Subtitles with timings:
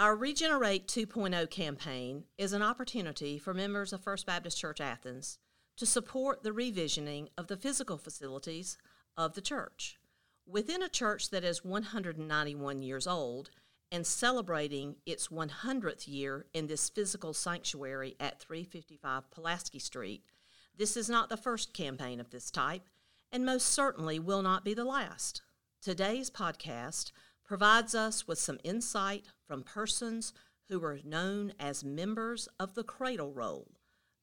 [0.00, 5.36] Our Regenerate 2.0 campaign is an opportunity for members of First Baptist Church Athens
[5.76, 8.78] to support the revisioning of the physical facilities
[9.18, 9.98] of the church.
[10.46, 13.50] Within a church that is 191 years old
[13.92, 20.22] and celebrating its 100th year in this physical sanctuary at 355 Pulaski Street,
[20.74, 22.88] this is not the first campaign of this type
[23.30, 25.42] and most certainly will not be the last.
[25.82, 27.12] Today's podcast
[27.50, 30.32] provides us with some insight from persons
[30.68, 33.66] who are known as members of the cradle roll,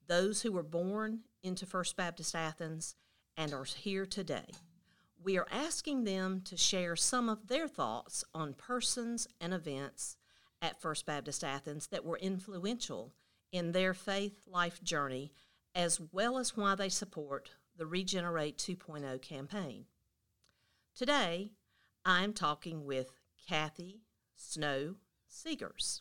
[0.07, 2.95] those who were born into First Baptist Athens
[3.35, 4.45] and are here today.
[5.21, 10.15] We are asking them to share some of their thoughts on persons and events
[10.61, 13.11] at First Baptist Athens that were influential
[13.51, 15.33] in their faith life journey,
[15.75, 19.83] as well as why they support the Regenerate 2.0 campaign.
[20.95, 21.51] Today,
[22.07, 23.11] I'm talking with
[23.49, 23.99] Kathy
[24.37, 24.95] Snow
[25.29, 25.99] Seegers.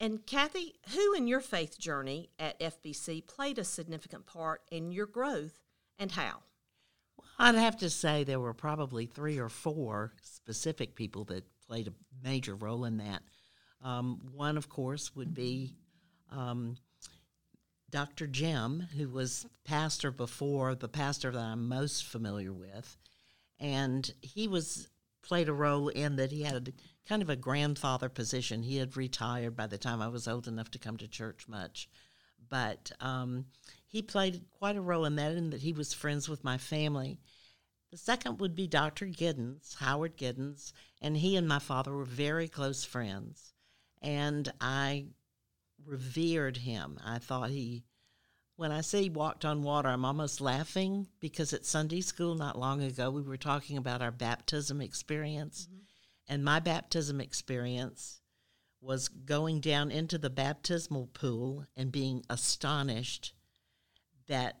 [0.00, 5.06] And Kathy, who in your faith journey at FBC played a significant part in your
[5.06, 5.62] growth
[5.96, 6.40] and how?
[7.38, 11.92] I'd have to say there were probably three or four specific people that played a
[12.24, 13.22] major role in that.
[13.84, 15.76] Um, one, of course, would be
[16.32, 16.76] um,
[17.90, 18.26] Dr.
[18.26, 22.96] Jim, who was pastor before, the pastor that I'm most familiar with.
[23.60, 24.88] And he was
[25.22, 26.72] played a role in that he had a,
[27.08, 28.62] kind of a grandfather position.
[28.62, 31.88] He had retired by the time I was old enough to come to church much.
[32.48, 33.46] But um,
[33.86, 37.20] he played quite a role in that, in that he was friends with my family.
[37.90, 39.06] The second would be Dr.
[39.06, 40.72] Giddens, Howard Giddens,
[41.02, 43.52] and he and my father were very close friends.
[44.00, 45.06] And I
[45.84, 46.98] revered him.
[47.04, 47.84] I thought he,
[48.60, 52.82] when I say walked on water, I'm almost laughing because at Sunday school not long
[52.82, 55.66] ago we were talking about our baptism experience.
[55.66, 55.78] Mm-hmm.
[56.28, 58.20] And my baptism experience
[58.82, 63.32] was going down into the baptismal pool and being astonished
[64.28, 64.60] that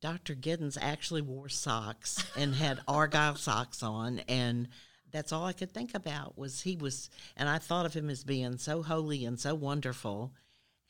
[0.00, 0.36] Dr.
[0.36, 4.68] Giddens actually wore socks and had argyle socks on and
[5.10, 8.22] that's all I could think about was he was, and I thought of him as
[8.22, 10.32] being so holy and so wonderful,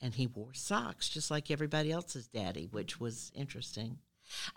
[0.02, 3.98] and he wore socks just like everybody else's daddy, which was interesting.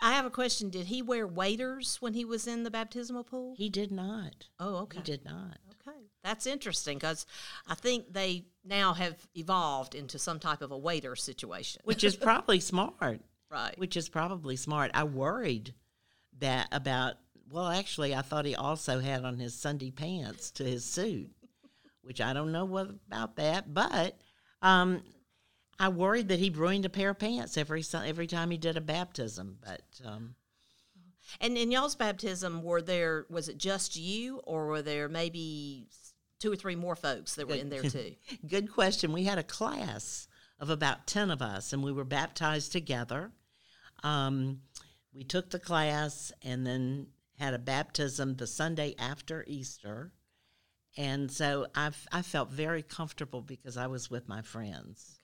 [0.00, 0.70] I have a question.
[0.70, 3.54] Did he wear waders when he was in the baptismal pool?
[3.56, 4.48] He did not.
[4.58, 4.98] Oh, okay.
[4.98, 5.58] He did not.
[5.86, 5.98] Okay.
[6.24, 7.26] That's interesting because
[7.68, 11.82] I think they now have evolved into some type of a wader situation.
[11.84, 13.20] Which is probably smart.
[13.48, 13.78] Right.
[13.78, 14.90] Which is probably smart.
[14.92, 15.72] I worried
[16.40, 17.14] that about
[17.48, 21.30] well, actually, I thought he also had on his Sunday pants to his suit,
[22.02, 24.18] which I don't know what about that, but
[24.62, 25.02] um,
[25.78, 28.80] I worried that he ruined a pair of pants every every time he did a
[28.80, 29.58] baptism.
[29.64, 30.34] But um,
[31.40, 35.88] and in y'all's baptism, were there was it just you, or were there maybe
[36.38, 38.14] two or three more folks that were in there too?
[38.48, 39.12] Good question.
[39.12, 40.28] We had a class
[40.58, 43.32] of about ten of us, and we were baptized together.
[44.02, 44.60] Um,
[45.14, 47.08] we took the class, and then
[47.38, 50.12] had a baptism the Sunday after Easter.
[50.96, 55.18] And so I, I felt very comfortable because I was with my friends,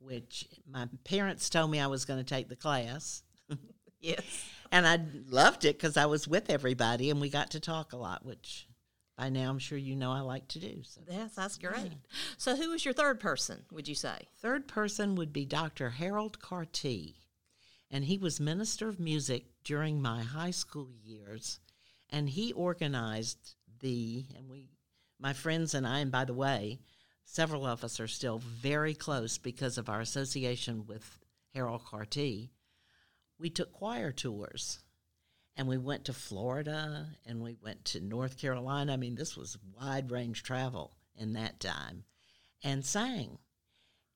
[0.00, 3.22] which my parents told me I was going to take the class.
[4.00, 4.22] yes.
[4.70, 7.96] And I loved it because I was with everybody and we got to talk a
[7.96, 8.68] lot, which
[9.16, 10.82] by now I'm sure you know I like to do.
[10.84, 11.00] So.
[11.10, 11.74] Yes, that's great.
[11.84, 12.08] Yeah.
[12.36, 14.28] So, who was your third person, would you say?
[14.40, 15.90] Third person would be Dr.
[15.90, 17.16] Harold Carty
[17.90, 21.60] and he was minister of music during my high school years
[22.10, 24.68] and he organized the and we
[25.18, 26.80] my friends and I and by the way
[27.28, 31.18] several of us are still very close because of our association with
[31.54, 32.50] Harold Carty
[33.38, 34.80] we took choir tours
[35.56, 38.92] and we went to Florida and we went to North Carolina.
[38.92, 42.04] I mean this was wide range travel in that time
[42.62, 43.38] and sang.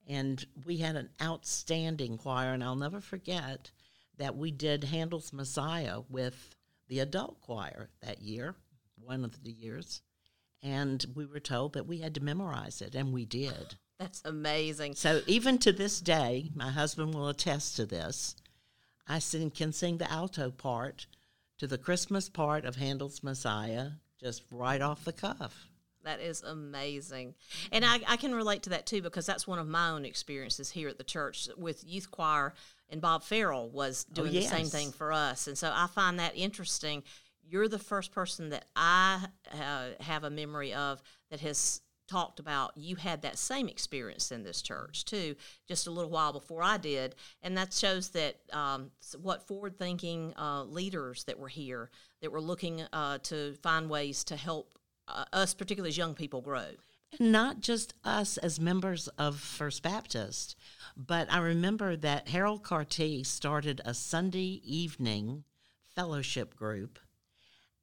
[0.09, 3.71] And we had an outstanding choir, and I'll never forget
[4.19, 6.57] that we did Handel's Messiah with
[6.89, 8.57] the adult choir that year,
[8.97, 10.03] one of the years,
[10.63, 13.77] and we were told that we had to memorize it, and we did.
[13.99, 14.95] That's amazing.
[14.95, 18.35] So even to this day, my husband will attest to this.
[19.07, 21.07] I sing, can sing the alto part
[21.59, 23.91] to the Christmas part of Handel's Messiah
[24.21, 25.69] just right off the cuff.
[26.05, 27.35] That is amazing.
[27.71, 30.71] And I, I, can relate to that too because that's one of my own experiences
[30.71, 32.55] here at the church with youth choir.
[32.91, 34.51] And Bob Farrell was oh, doing oh, yes.
[34.51, 35.47] the same thing for us.
[35.47, 37.05] And so I find that interesting.
[37.53, 42.73] You're the first person that I uh, have a memory of that has talked about
[42.77, 45.37] you had that same experience in this church too,
[45.69, 47.15] just a little while before I did.
[47.43, 48.91] And that shows that um,
[49.21, 51.91] what forward thinking uh, leaders that were here
[52.23, 56.41] that were looking uh, to find ways to help uh, us, particularly as young people,
[56.41, 56.69] grow.
[57.21, 60.57] not just us as members of First Baptist,
[60.97, 65.45] but I remember that Harold Carty started a Sunday evening
[65.95, 66.99] fellowship group,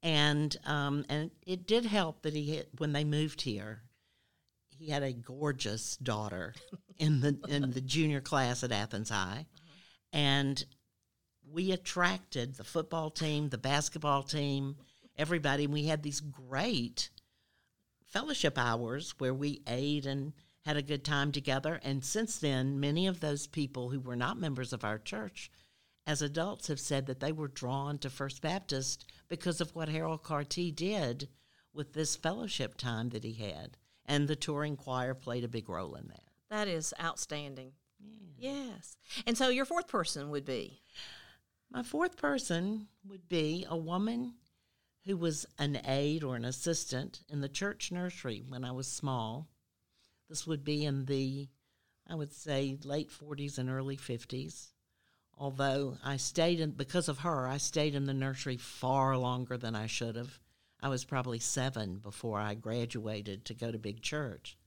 [0.01, 3.81] and um, and it did help that he had, when they moved here,
[4.77, 6.53] he had a gorgeous daughter
[6.97, 9.45] in the in the junior class at Athens High,
[10.13, 10.63] and
[11.51, 14.75] we attracted the football team, the basketball team,
[15.17, 15.65] everybody.
[15.65, 17.09] And we had these great
[18.05, 20.33] fellowship hours where we ate and
[20.65, 21.79] had a good time together.
[21.83, 25.51] And since then, many of those people who were not members of our church
[26.09, 30.23] as adults have said that they were drawn to First Baptist because of what Harold
[30.23, 31.29] Carty did
[31.71, 33.77] with this fellowship time that he had.
[34.07, 36.23] And the touring choir played a big role in that.
[36.49, 37.73] That is outstanding.
[37.99, 38.15] Yeah.
[38.39, 38.97] Yes.
[39.27, 40.81] And so your fourth person would be?
[41.71, 44.33] My fourth person would be a woman
[45.05, 49.47] who was an aide or an assistant in the church nursery when I was small.
[50.27, 51.49] This would be in the,
[52.07, 54.69] I would say, late 40s and early 50s.
[55.39, 59.73] Although I stayed in, because of her, I stayed in the nursery far longer than
[59.73, 60.37] I should have.
[60.81, 64.57] I was probably seven before I graduated to go to big church.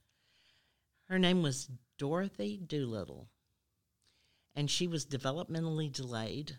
[1.05, 3.29] Her name was Dorothy Doolittle,
[4.55, 6.57] and she was developmentally delayed.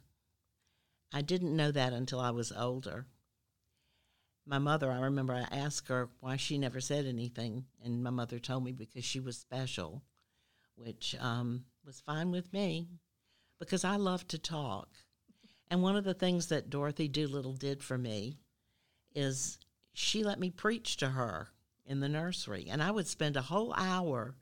[1.12, 3.06] I didn't know that until I was older
[4.46, 8.38] my mother, I remember I asked her why she never said anything, and my mother
[8.38, 10.02] told me because she was special,
[10.74, 12.88] which um, was fine with me
[13.66, 14.88] because I love to talk.
[15.70, 18.38] And one of the things that Dorothy Doolittle did for me
[19.14, 19.58] is
[19.92, 21.48] she let me preach to her
[21.86, 24.36] in the nursery, and I would spend a whole hour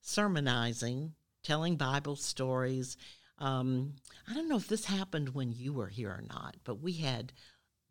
[0.00, 2.96] sermonizing, telling Bible stories.
[3.38, 3.94] Um,
[4.28, 7.32] I don't know if this happened when you were here or not, but we had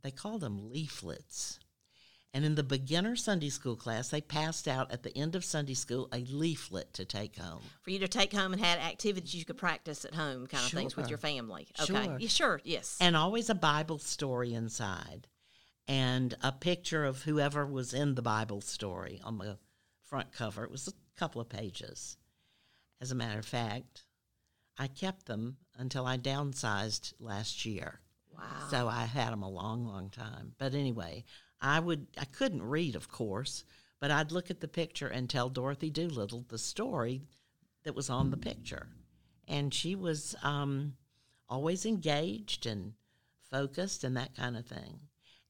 [0.04, 1.60] they called them leaflets.
[2.38, 5.74] And in the beginner Sunday school class, they passed out at the end of Sunday
[5.74, 7.64] school a leaflet to take home.
[7.82, 10.70] For you to take home and had activities you could practice at home, kind of
[10.70, 10.80] Sure.
[10.80, 11.68] things with your family.
[11.80, 11.86] Okay.
[11.88, 12.18] Sure.
[12.20, 12.96] Yeah, sure, yes.
[13.02, 15.28] And always a Bible story inside
[15.88, 19.58] and a picture of whoever was in the Bible story on the
[20.04, 20.64] front cover.
[20.64, 22.18] It was a couple of pages.
[23.02, 24.06] As a matter of fact,
[24.78, 28.00] I kept them until I downsized last year.
[28.32, 28.68] wow.
[28.70, 30.54] So I had them a long, long time.
[30.60, 31.26] But anyway,
[31.62, 33.64] I would I couldn't read, of course,
[34.00, 37.22] but I'd look at the picture and tell Dorothy Doolittle the story
[37.84, 38.88] that was on the picture,
[39.48, 40.96] and she was um,
[41.50, 42.94] always engaged and
[43.50, 45.00] focused and that kind of thing.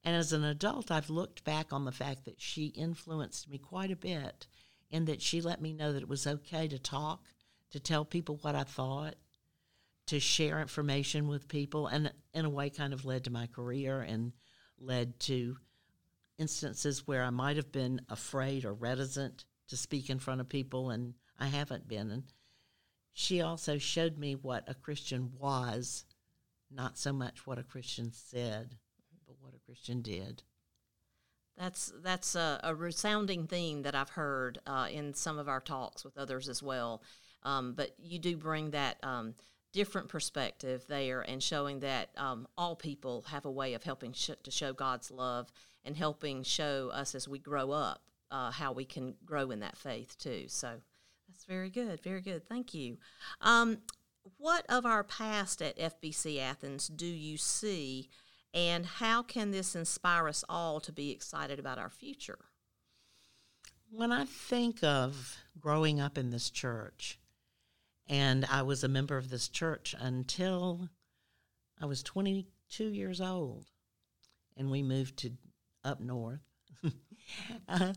[0.04, 3.90] And as an adult, I've looked back on the fact that she influenced me quite
[3.90, 4.46] a bit
[4.90, 7.24] in that she let me know that it was okay to talk,
[7.72, 9.16] to tell people what I thought,
[10.06, 14.00] to share information with people, and in a way, kind of led to my career
[14.00, 14.32] and
[14.78, 15.58] led to
[16.38, 20.90] instances where I might have been afraid or reticent to speak in front of people,
[20.90, 22.10] and I haven't been.
[22.10, 22.24] And
[23.12, 26.04] she also showed me what a Christian was,
[26.70, 28.76] not so much what a Christian said,
[29.26, 30.42] but what a Christian did.
[31.56, 36.04] That's that's a, a resounding theme that I've heard uh, in some of our talks
[36.04, 37.02] with others as well.
[37.42, 39.34] Um, but you do bring that um,
[39.72, 44.30] different perspective there, and showing that um, all people have a way of helping sh-
[44.42, 45.52] to show God's love
[45.84, 49.76] and helping show us as we grow up uh, how we can grow in that
[49.76, 50.44] faith too.
[50.48, 50.80] So
[51.28, 52.48] that's very good, very good.
[52.48, 52.98] Thank you.
[53.40, 53.78] Um,
[54.36, 58.08] what of our past at FBC Athens do you see?
[58.54, 62.38] And how can this inspire us all to be excited about our future?
[63.90, 67.17] When I think of growing up in this church,
[68.08, 70.88] and I was a member of this church until
[71.80, 73.66] I was 22 years old,
[74.56, 75.32] and we moved to
[75.84, 76.40] up north.
[77.68, 77.92] uh,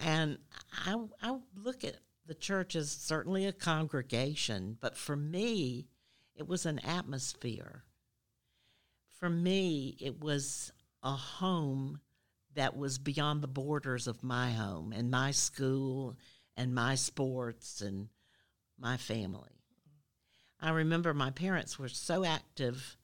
[0.00, 0.38] and
[0.86, 5.88] I, I look at the church as certainly a congregation, but for me,
[6.34, 7.84] it was an atmosphere.
[9.18, 12.00] For me, it was a home
[12.54, 16.16] that was beyond the borders of my home and my school
[16.56, 18.08] and my sports and
[18.80, 19.60] my family.
[20.60, 22.96] I remember my parents were so active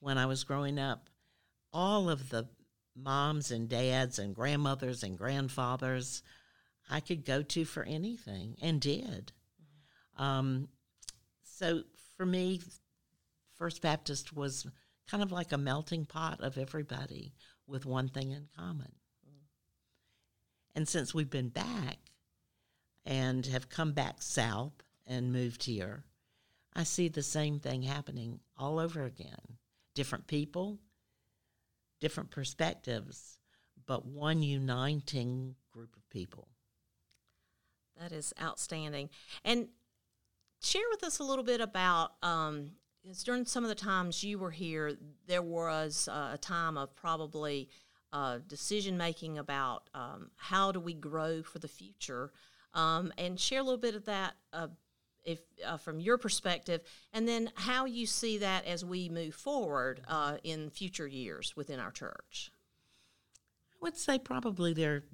[0.00, 1.08] when I was growing up.
[1.72, 2.48] All of the
[2.96, 6.22] moms and dads and grandmothers and grandfathers
[6.88, 9.32] I could go to for anything and did.
[10.18, 10.68] Um,
[11.42, 11.82] so
[12.16, 12.60] for me,
[13.56, 14.66] First Baptist was
[15.08, 17.34] kind of like a melting pot of everybody
[17.66, 18.92] with one thing in common.
[20.74, 21.98] And since we've been back
[23.06, 24.72] and have come back south
[25.06, 26.04] and moved here,
[26.74, 29.58] I see the same thing happening all over again.
[29.94, 30.78] Different people,
[32.00, 33.38] different perspectives,
[33.86, 36.48] but one uniting group of people.
[38.00, 39.10] That is outstanding.
[39.44, 39.68] And
[40.62, 42.72] share with us a little bit about um,
[43.24, 44.96] during some of the times you were here,
[45.26, 47.68] there was uh, a time of probably
[48.12, 52.32] uh, decision making about um, how do we grow for the future,
[52.72, 54.34] um, and share a little bit of that.
[54.52, 54.68] Uh,
[55.24, 60.00] if uh, from your perspective, and then how you see that as we move forward
[60.08, 62.50] uh, in future years within our church.
[63.72, 65.04] I would say probably there are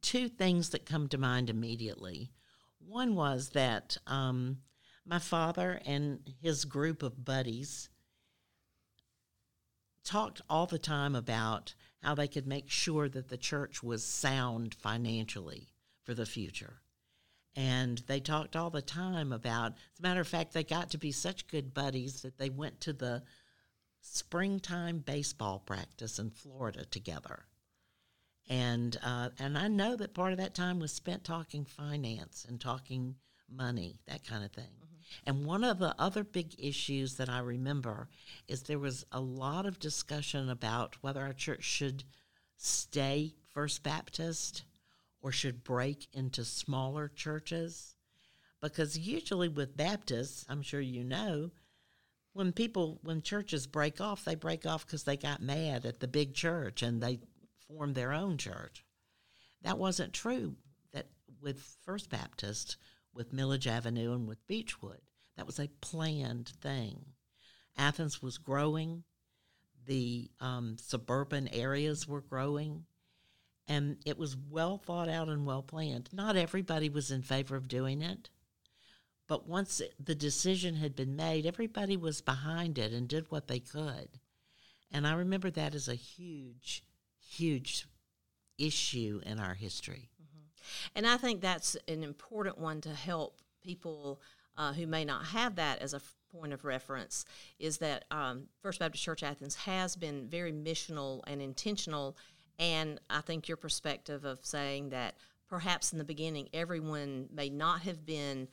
[0.00, 2.32] two things that come to mind immediately.
[2.78, 4.58] One was that um,
[5.06, 7.88] my father and his group of buddies
[10.04, 14.74] talked all the time about how they could make sure that the church was sound
[14.74, 15.68] financially
[16.02, 16.80] for the future.
[17.54, 20.98] And they talked all the time about, as a matter of fact, they got to
[20.98, 23.22] be such good buddies that they went to the
[24.00, 27.44] springtime baseball practice in Florida together.
[28.48, 32.60] And uh, and I know that part of that time was spent talking finance and
[32.60, 33.16] talking
[33.48, 34.72] money, that kind of thing.
[35.26, 38.08] And one of the other big issues that I remember
[38.48, 42.04] is there was a lot of discussion about whether our church should
[42.56, 44.64] stay First Baptist
[45.22, 47.94] or should break into smaller churches.
[48.60, 51.50] Because usually with Baptists, I'm sure you know,
[52.32, 56.08] when people, when churches break off, they break off because they got mad at the
[56.08, 57.20] big church and they
[57.68, 58.84] formed their own church.
[59.62, 60.56] That wasn't true
[60.92, 61.06] that
[61.40, 62.76] with First Baptist
[63.14, 65.00] with Milledge Avenue and with Beechwood.
[65.36, 67.04] That was a planned thing.
[67.76, 69.04] Athens was growing,
[69.86, 72.84] the um, suburban areas were growing,
[73.72, 76.10] and it was well thought out and well planned.
[76.12, 78.28] Not everybody was in favor of doing it,
[79.26, 83.60] but once the decision had been made, everybody was behind it and did what they
[83.60, 84.08] could.
[84.90, 86.84] And I remember that as a huge,
[87.18, 87.86] huge
[88.58, 90.10] issue in our history.
[90.94, 94.20] And I think that's an important one to help people
[94.58, 97.24] uh, who may not have that as a point of reference
[97.58, 102.18] is that um, First Baptist Church Athens has been very missional and intentional.
[102.62, 105.16] And I think your perspective of saying that
[105.48, 108.46] perhaps in the beginning everyone may not have been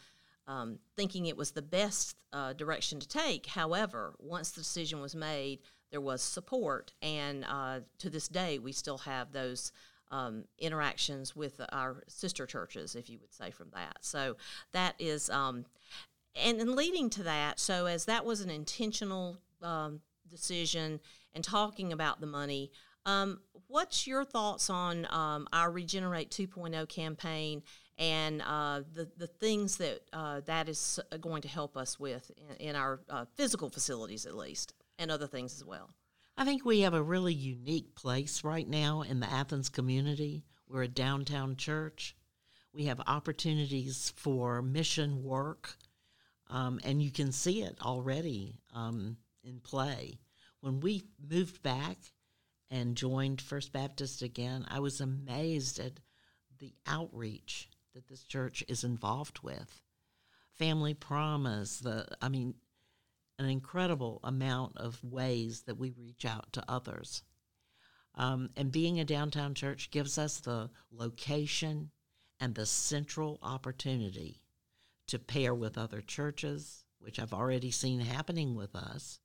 [0.47, 3.45] um, thinking it was the best uh, direction to take.
[3.45, 5.59] However, once the decision was made,
[5.91, 6.91] there was support.
[7.03, 9.71] And uh, to this day, we still have those
[10.09, 13.97] um, interactions with our sister churches, if you would say from that.
[14.01, 14.37] So
[14.71, 15.65] that is, um,
[16.35, 20.99] and, and leading to that, so as that was an intentional um, decision
[21.35, 22.71] and talking about the money,
[23.05, 27.63] um, what's your thoughts on um, our Regenerate 2.0 campaign
[27.97, 32.69] and uh, the, the things that uh, that is going to help us with in,
[32.69, 35.89] in our uh, physical facilities, at least, and other things as well?
[36.37, 40.45] I think we have a really unique place right now in the Athens community.
[40.69, 42.15] We're a downtown church.
[42.73, 45.75] We have opportunities for mission work,
[46.49, 50.19] um, and you can see it already um, in play.
[50.61, 51.97] When we moved back
[52.69, 55.99] and joined First Baptist again, I was amazed at
[56.59, 59.81] the outreach that this church is involved with.
[60.53, 62.55] Family Promise, the I mean,
[63.39, 67.23] an incredible amount of ways that we reach out to others.
[68.15, 71.91] Um, and being a downtown church gives us the location
[72.39, 74.41] and the central opportunity
[75.07, 79.19] to pair with other churches, which I've already seen happening with us,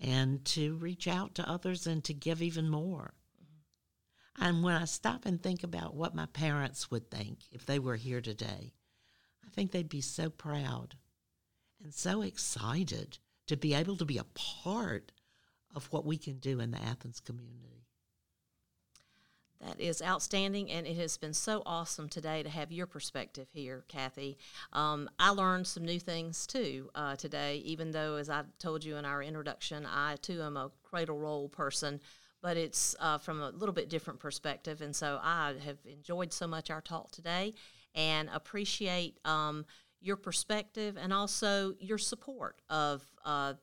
[0.00, 3.14] and to reach out to others and to give even more.
[4.36, 7.96] And when I stop and think about what my parents would think if they were
[7.96, 8.74] here today,
[9.46, 10.96] I think they'd be so proud
[11.82, 15.12] and so excited to be able to be a part
[15.74, 17.83] of what we can do in the Athens community.
[19.64, 23.84] That is outstanding, and it has been so awesome today to have your perspective here,
[23.88, 24.36] Kathy.
[24.74, 28.96] Um, I learned some new things too uh, today, even though, as I told you
[28.96, 32.00] in our introduction, I too am a cradle roll person,
[32.42, 34.82] but it's uh, from a little bit different perspective.
[34.82, 37.54] And so I have enjoyed so much our talk today
[37.94, 39.64] and appreciate um,
[40.02, 43.54] your perspective and also your support of uh,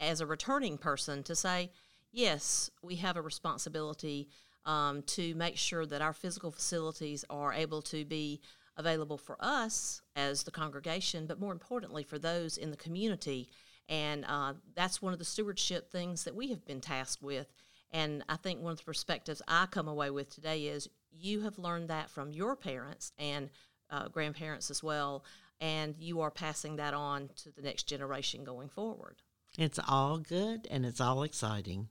[0.00, 1.70] as a returning person to say
[2.12, 4.28] yes we have a responsibility
[4.66, 8.40] um, to make sure that our physical facilities are able to be
[8.76, 13.48] available for us as the congregation but more importantly for those in the community
[13.88, 17.52] and uh, that's one of the stewardship things that we have been tasked with
[17.92, 21.58] and i think one of the perspectives i come away with today is you have
[21.58, 23.50] learned that from your parents and
[23.90, 25.24] uh, grandparents as well
[25.60, 29.22] and you are passing that on to the next generation going forward.
[29.56, 31.88] It's all good and it's all exciting.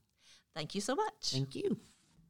[0.54, 1.32] Thank you so much.
[1.32, 1.80] Thank you.